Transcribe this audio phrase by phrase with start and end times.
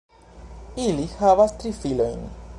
[0.85, 2.29] Ili havas tri filojn.